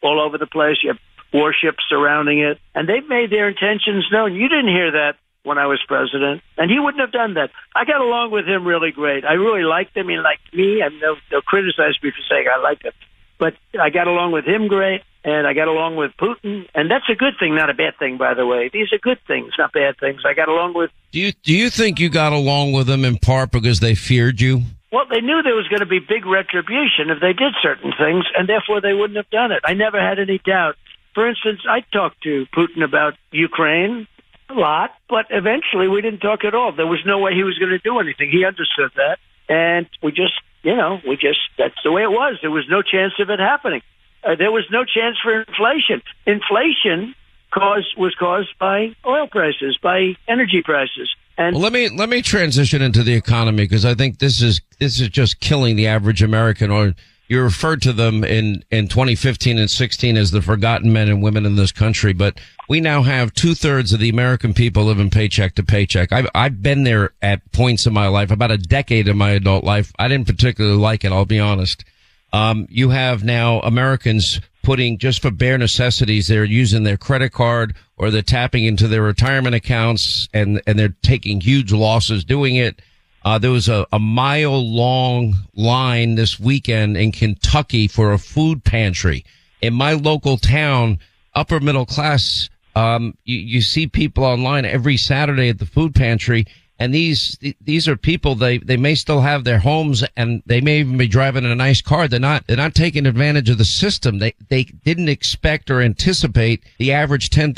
[0.01, 0.77] all over the place.
[0.81, 0.99] You have
[1.33, 4.33] warships surrounding it, and they've made their intentions known.
[4.33, 7.51] You didn't hear that when I was president, and he wouldn't have done that.
[7.75, 9.25] I got along with him really great.
[9.25, 10.09] I really liked him.
[10.09, 10.81] He liked me.
[10.81, 12.93] and they'll, they'll criticize me for saying I liked him,
[13.37, 17.09] but I got along with him great and I got along with Putin, and that's
[17.09, 18.69] a good thing, not a bad thing, by the way.
[18.71, 20.21] These are good things, not bad things.
[20.25, 20.91] I got along with.
[21.11, 24.39] Do you do you think you got along with them in part because they feared
[24.39, 24.61] you?
[24.91, 28.25] Well, they knew there was going to be big retribution if they did certain things,
[28.35, 29.61] and therefore they wouldn't have done it.
[29.63, 30.75] I never had any doubt.
[31.13, 34.07] For instance, I talked to Putin about Ukraine
[34.49, 36.71] a lot, but eventually we didn't talk at all.
[36.71, 38.31] There was no way he was going to do anything.
[38.31, 42.37] He understood that, and we just, you know, we just that's the way it was.
[42.41, 43.81] There was no chance of it happening
[44.23, 46.01] uh, there was no chance for inflation.
[46.25, 47.15] Inflation
[47.51, 51.09] caused was caused by oil prices, by energy prices.
[51.39, 54.59] And well, let me let me transition into the economy because I think this is
[54.79, 56.69] this is just killing the average American.
[56.69, 56.93] Or
[57.29, 61.45] you referred to them in in 2015 and 16 as the forgotten men and women
[61.45, 65.55] in this country, but we now have two thirds of the American people living paycheck
[65.55, 66.11] to paycheck.
[66.11, 69.63] I've I've been there at points in my life, about a decade in my adult
[69.63, 69.93] life.
[69.97, 71.13] I didn't particularly like it.
[71.13, 71.85] I'll be honest.
[72.33, 76.27] Um, you have now Americans putting just for bare necessities.
[76.27, 80.95] They're using their credit card or they're tapping into their retirement accounts and, and they're
[81.01, 82.81] taking huge losses doing it.
[83.23, 88.63] Uh, there was a, a mile long line this weekend in Kentucky for a food
[88.63, 89.25] pantry
[89.61, 90.99] in my local town,
[91.35, 92.49] upper middle class.
[92.75, 96.45] Um, you, you see people online every Saturday at the food pantry
[96.79, 100.79] and these, these are people, they, they may still have their homes and they may
[100.79, 102.07] even be driving a nice car.
[102.07, 104.19] They're not, they're not taking advantage of the system.
[104.19, 107.53] They, they didn't expect or anticipate the average $10,000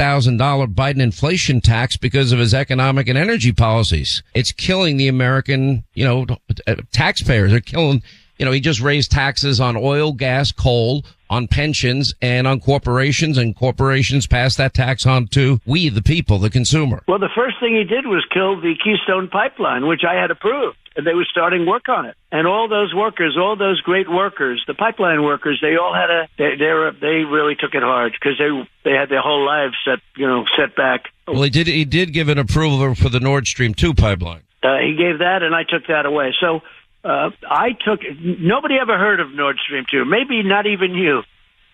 [0.74, 4.24] Biden inflation tax because of his economic and energy policies.
[4.34, 6.26] It's killing the American, you know,
[6.66, 7.52] uh, taxpayers.
[7.52, 8.02] They're killing,
[8.42, 13.38] you know, he just raised taxes on oil, gas, coal, on pensions and on corporations,
[13.38, 17.04] and corporations pass that tax on to we, the people, the consumer.
[17.08, 20.76] Well, the first thing he did was kill the Keystone Pipeline, which I had approved.
[20.96, 24.62] And they were starting work on it, and all those workers, all those great workers,
[24.68, 28.12] the pipeline workers, they all had a they they, were, they really took it hard
[28.12, 28.50] because they
[28.84, 31.06] they had their whole lives set you know set back.
[31.30, 34.42] Well, he did he did give an approval for the Nord Stream two pipeline.
[34.64, 36.36] Uh, he gave that, and I took that away.
[36.42, 36.60] So
[37.04, 41.24] uh, I took nobody ever heard of Nord Stream 2, maybe not even you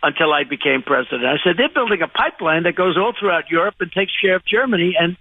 [0.01, 1.25] until I became president.
[1.25, 4.45] I said they're building a pipeline that goes all throughout Europe and takes care of
[4.45, 5.17] Germany, and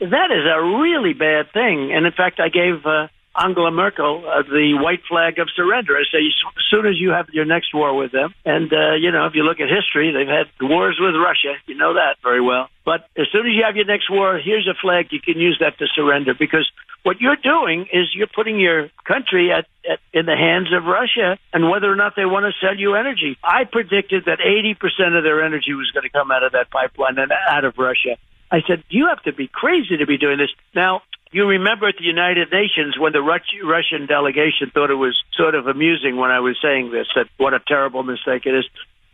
[0.00, 1.92] that is a really bad thing.
[1.92, 5.96] And in fact, I gave uh, Angela Merkel uh, the white flag of surrender.
[5.96, 9.10] I say, as soon as you have your next war with them, and uh, you
[9.10, 11.54] know, if you look at history, they've had wars with Russia.
[11.66, 12.68] You know that very well.
[12.84, 15.08] But as soon as you have your next war, here's a flag.
[15.10, 16.70] You can use that to surrender because
[17.04, 21.38] what you're doing is you're putting your country at, at in the hands of Russia
[21.52, 23.38] and whether or not they want to sell you energy.
[23.44, 27.18] I predicted that 80% of their energy was going to come out of that pipeline
[27.18, 28.16] and out of Russia.
[28.50, 30.50] I said, you have to be crazy to be doing this.
[30.74, 31.02] Now,
[31.34, 35.66] You remember at the United Nations when the Russian delegation thought it was sort of
[35.66, 38.64] amusing when I was saying this, that what a terrible mistake it is.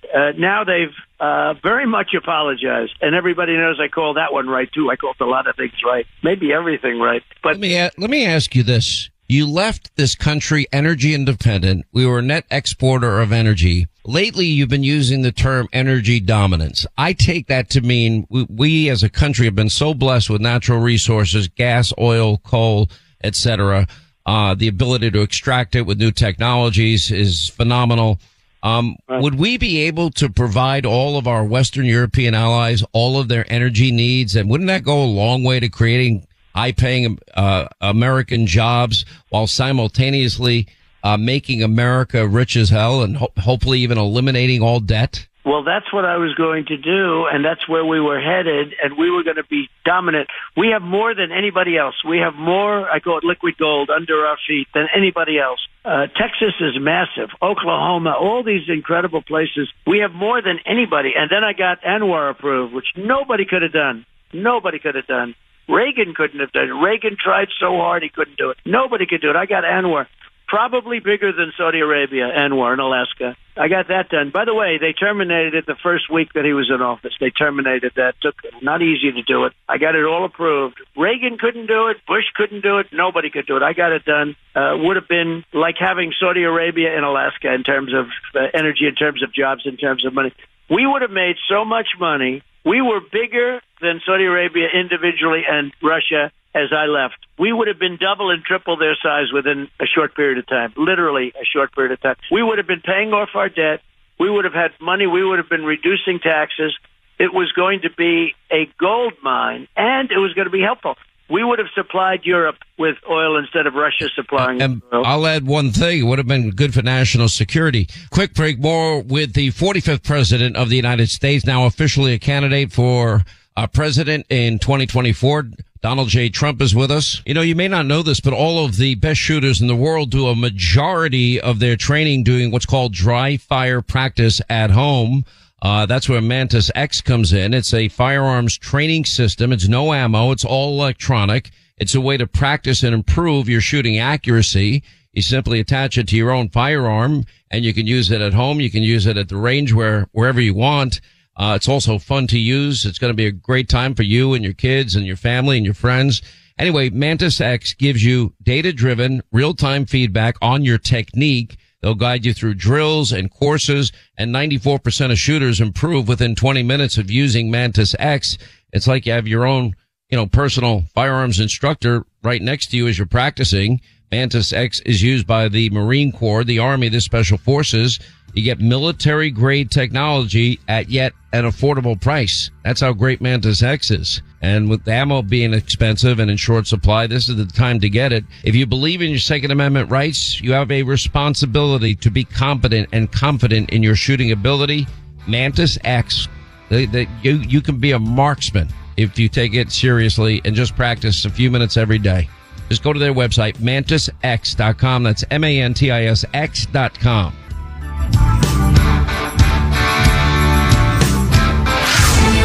[0.05, 4.70] Uh, now they've uh, very much apologized, and everybody knows I call that one right
[4.72, 4.90] too.
[4.90, 7.22] I called a lot of things right, maybe everything right.
[7.42, 11.86] But let me let me ask you this: You left this country energy independent.
[11.92, 13.86] We were a net exporter of energy.
[14.05, 16.86] Lately, you've been using the term energy dominance.
[16.96, 20.40] I take that to mean we, we as a country have been so blessed with
[20.40, 22.88] natural resources, gas, oil, coal,
[23.22, 23.86] etc.
[24.26, 28.18] Uh, the ability to extract it with new technologies is phenomenal
[28.62, 29.22] um, right.
[29.22, 33.50] Would we be able to provide all of our Western European allies all of their
[33.50, 34.36] energy needs?
[34.36, 39.46] And wouldn't that go a long way to creating high paying uh, American jobs while
[39.46, 40.66] simultaneously
[41.02, 45.26] uh, making America rich as hell and ho- hopefully even eliminating all debt?
[45.45, 48.99] Well, that's what I was going to do, and that's where we were headed, and
[48.99, 50.28] we were going to be dominant.
[50.55, 51.95] We have more than anybody else.
[52.07, 55.61] We have more, I call it liquid gold, under our feet than anybody else.
[55.82, 57.30] Uh, Texas is massive.
[57.41, 59.72] Oklahoma, all these incredible places.
[59.86, 61.12] We have more than anybody.
[61.16, 64.05] And then I got ANWR approved, which nobody could have done.
[64.34, 65.34] Nobody could have done.
[65.70, 66.72] Reagan couldn't have done it.
[66.72, 68.59] Reagan tried so hard he couldn't do it.
[68.66, 69.36] Nobody could do it.
[69.36, 70.07] I got ANWR
[70.51, 73.36] probably bigger than Saudi Arabia, ANWR in Alaska.
[73.57, 74.30] I got that done.
[74.30, 77.14] By the way, they terminated it the first week that he was in office.
[77.20, 78.14] They terminated that.
[78.20, 79.53] Took not easy to do it.
[79.68, 80.78] I got it all approved.
[80.96, 81.98] Reagan couldn't do it.
[82.05, 82.88] Bush couldn't do it.
[82.92, 83.62] Nobody could do it.
[83.62, 84.34] I got it done.
[84.55, 88.88] Uh, would have been like having Saudi Arabia in Alaska in terms of uh, energy,
[88.88, 90.34] in terms of jobs, in terms of money.
[90.68, 92.42] We would have made so much money.
[92.64, 97.16] We were bigger than Saudi Arabia individually and Russia as I left.
[97.38, 100.72] We would have been double and triple their size within a short period of time,
[100.76, 102.16] literally a short period of time.
[102.30, 103.80] We would have been paying off our debt.
[104.18, 105.07] We would have had money.
[105.07, 106.76] We would have been reducing taxes.
[107.18, 110.96] It was going to be a gold mine, and it was going to be helpful.
[111.30, 115.07] We would have supplied Europe with oil instead of Russia supplying and oil.
[115.07, 116.01] I'll add one thing.
[116.01, 117.88] It would have been good for national security.
[118.11, 118.59] Quick break.
[118.59, 123.22] More with the 45th president of the United States, now officially a candidate for
[123.61, 125.50] uh, president in 2024.
[125.82, 126.30] Donald J.
[126.30, 127.20] Trump is with us.
[127.26, 129.76] You know, you may not know this, but all of the best shooters in the
[129.76, 135.26] world do a majority of their training doing what's called dry fire practice at home.
[135.61, 137.52] Uh, that's where Mantis X comes in.
[137.52, 139.52] It's a firearms training system.
[139.52, 140.32] It's no ammo.
[140.32, 141.50] It's all electronic.
[141.76, 144.82] It's a way to practice and improve your shooting accuracy.
[145.12, 148.58] You simply attach it to your own firearm and you can use it at home.
[148.58, 151.02] You can use it at the range where, wherever you want.
[151.41, 152.84] Uh, it's also fun to use.
[152.84, 155.57] It's going to be a great time for you and your kids and your family
[155.57, 156.20] and your friends.
[156.59, 161.57] Anyway, Mantis X gives you data driven, real time feedback on your technique.
[161.80, 166.99] They'll guide you through drills and courses and 94% of shooters improve within 20 minutes
[166.99, 168.36] of using Mantis X.
[168.74, 169.74] It's like you have your own,
[170.11, 173.80] you know, personal firearms instructor right next to you as you're practicing.
[174.12, 177.99] Mantis X is used by the Marine Corps, the Army, the Special Forces.
[178.35, 182.51] You get military grade technology at yet an affordable price.
[182.64, 184.22] That's how great Mantis X is.
[184.43, 188.12] And with ammo being expensive and in short supply, this is the time to get
[188.12, 188.24] it.
[188.43, 192.89] If you believe in your Second Amendment rights, you have a responsibility to be competent
[192.93, 194.87] and confident in your shooting ability.
[195.26, 196.26] Mantis X,
[196.70, 201.24] that you, you can be a marksman if you take it seriously and just practice
[201.24, 202.28] a few minutes every day.
[202.68, 205.03] Just go to their website, mantisx.com.
[205.03, 207.37] That's M-A-N-T-I-S X.com.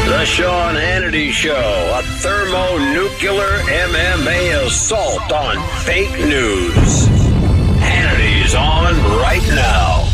[0.05, 7.07] The Sean Hannity Show, a thermonuclear MMA assault on fake news.
[7.79, 10.09] Hannity's on right now.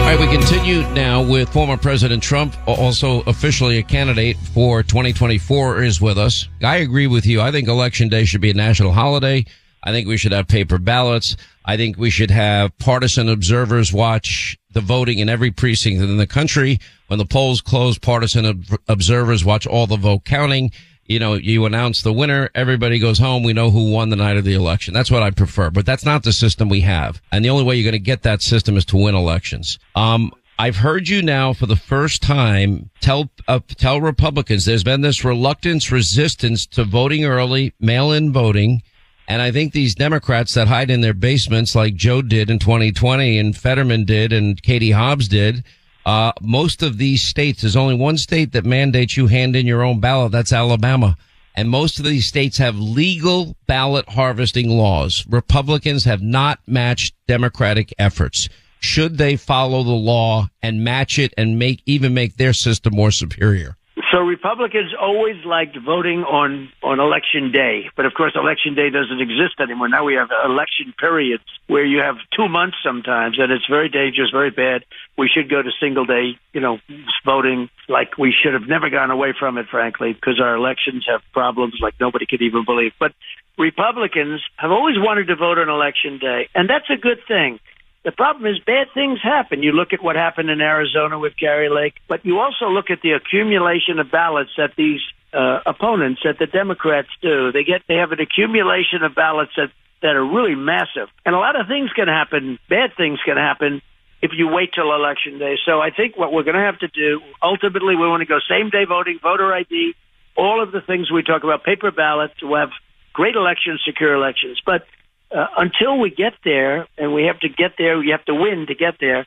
[0.00, 5.82] All right, we continue now with former President Trump, also officially a candidate for 2024,
[5.84, 6.48] is with us.
[6.62, 7.40] I agree with you.
[7.40, 9.44] I think Election Day should be a national holiday.
[9.82, 11.36] I think we should have paper ballots.
[11.70, 16.26] I think we should have partisan observers watch the voting in every precinct in the
[16.26, 16.80] country.
[17.06, 20.72] When the polls close, partisan ob- observers watch all the vote counting.
[21.06, 23.44] You know, you announce the winner, everybody goes home.
[23.44, 24.94] We know who won the night of the election.
[24.94, 27.22] That's what I prefer, but that's not the system we have.
[27.30, 29.78] And the only way you're going to get that system is to win elections.
[29.94, 35.02] Um, I've heard you now for the first time tell uh, tell Republicans there's been
[35.02, 38.82] this reluctance, resistance to voting early, mail-in voting
[39.30, 43.38] and I think these Democrats that hide in their basements, like Joe did in 2020
[43.38, 45.62] and Fetterman did and Katie Hobbs did,
[46.04, 49.84] uh, most of these states, there's only one state that mandates you hand in your
[49.84, 50.32] own ballot.
[50.32, 51.16] That's Alabama.
[51.54, 55.24] And most of these states have legal ballot harvesting laws.
[55.28, 58.48] Republicans have not matched Democratic efforts.
[58.80, 63.12] Should they follow the law and match it and make, even make their system more
[63.12, 63.76] superior?
[64.10, 69.20] So Republicans always liked voting on on election day, but of course election day doesn't
[69.20, 69.88] exist anymore.
[69.88, 74.30] Now we have election periods where you have two months sometimes, and it's very dangerous,
[74.30, 74.84] very bad.
[75.16, 76.78] We should go to single day, you know,
[77.24, 77.70] voting.
[77.88, 81.74] Like we should have never gone away from it, frankly, because our elections have problems
[81.80, 82.92] like nobody could even believe.
[82.98, 83.12] But
[83.58, 87.60] Republicans have always wanted to vote on election day, and that's a good thing.
[88.02, 89.62] The problem is bad things happen.
[89.62, 93.02] You look at what happened in Arizona with Kari Lake, but you also look at
[93.02, 95.00] the accumulation of ballots that these
[95.34, 97.52] uh, opponents, that the Democrats do.
[97.52, 99.70] They get, they have an accumulation of ballots that,
[100.00, 101.08] that are really massive.
[101.26, 103.82] And a lot of things can happen, bad things can happen
[104.22, 105.56] if you wait till election day.
[105.66, 108.38] So I think what we're going to have to do, ultimately, we want to go
[108.48, 109.94] same day voting, voter ID,
[110.36, 112.70] all of the things we talk about, paper ballots, we'll have
[113.12, 114.60] great elections, secure elections.
[114.64, 114.84] But
[115.32, 118.66] uh, until we get there, and we have to get there, you have to win
[118.66, 119.26] to get there.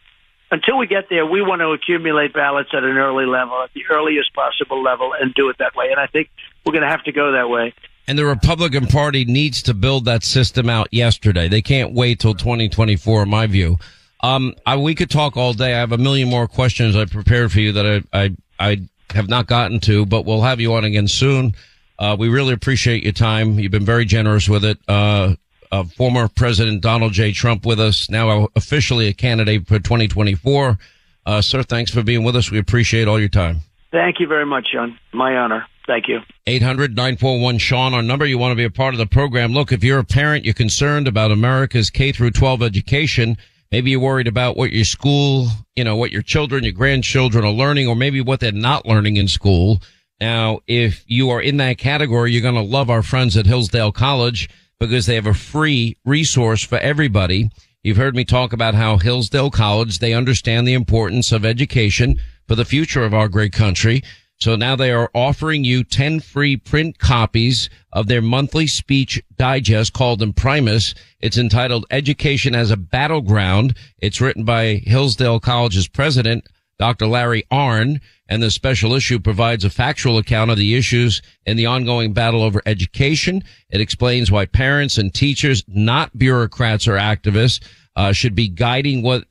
[0.51, 3.83] Until we get there, we want to accumulate ballots at an early level, at the
[3.89, 5.89] earliest possible level, and do it that way.
[5.89, 6.29] And I think
[6.65, 7.73] we're going to have to go that way.
[8.07, 11.47] And the Republican Party needs to build that system out yesterday.
[11.47, 13.77] They can't wait till 2024, in my view.
[14.19, 15.73] Um, I, we could talk all day.
[15.73, 18.81] I have a million more questions I prepared for you that I, I, I
[19.11, 21.55] have not gotten to, but we'll have you on again soon.
[21.97, 23.59] Uh, we really appreciate your time.
[23.59, 24.77] You've been very generous with it.
[24.87, 25.35] Uh,
[25.73, 27.31] uh, former President Donald J.
[27.31, 30.77] Trump with us, now officially a candidate for 2024.
[31.25, 32.51] Uh, sir, thanks for being with us.
[32.51, 33.61] We appreciate all your time.
[33.91, 34.99] Thank you very much, Sean.
[35.13, 35.65] My honor.
[35.87, 36.19] Thank you.
[36.45, 38.25] 800 941 Sean, our number.
[38.27, 39.51] You want to be a part of the program.
[39.51, 43.35] Look, if you're a parent, you're concerned about America's K through 12 education.
[43.71, 47.51] Maybe you're worried about what your school, you know, what your children, your grandchildren are
[47.51, 49.81] learning, or maybe what they're not learning in school.
[50.21, 53.91] Now, if you are in that category, you're going to love our friends at Hillsdale
[53.91, 54.47] College
[54.87, 57.49] because they have a free resource for everybody.
[57.83, 62.19] You've heard me talk about how Hillsdale College, they understand the importance of education
[62.49, 64.01] for the future of our great country.
[64.41, 69.93] So now they are offering you 10 free print copies of their monthly speech digest
[69.93, 70.93] called Imprimis.
[71.21, 73.77] It's entitled Education as a Battleground.
[73.99, 76.45] It's written by Hillsdale College's president,
[76.79, 77.07] Dr.
[77.07, 81.65] Larry Arnn, and the special issue provides a factual account of the issues in the
[81.65, 83.43] ongoing battle over education.
[83.69, 87.63] It explains why parents and teachers, not bureaucrats or activists,
[87.95, 89.25] uh, should be guiding what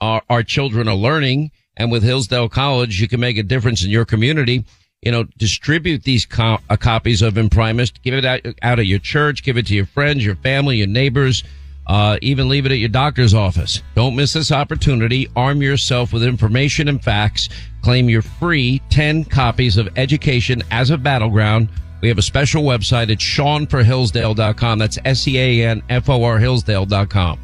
[0.00, 1.50] our, our children are learning.
[1.76, 4.64] And with Hillsdale College, you can make a difference in your community.
[5.02, 9.00] You know, distribute these co- uh, copies of Imprimis, give it out, out at your
[9.00, 11.42] church, give it to your friends, your family, your neighbors.
[11.86, 13.82] Uh, even leave it at your doctor's office.
[13.94, 15.28] Don't miss this opportunity.
[15.36, 17.48] Arm yourself with information and facts.
[17.82, 21.68] Claim your free 10 copies of Education as a Battleground.
[22.00, 24.78] We have a special website at seanforhillsdale.com.
[24.78, 27.43] That's S-E-A-N-F-O-R Hillsdale.com.